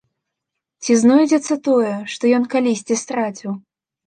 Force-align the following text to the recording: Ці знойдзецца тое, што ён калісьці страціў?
Ці 0.85 0.95
знойдзецца 1.01 1.57
тое, 1.67 1.93
што 2.15 2.23
ён 2.39 2.49
калісьці 2.55 2.99
страціў? 3.03 3.51